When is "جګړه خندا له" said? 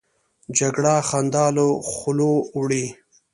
0.57-1.65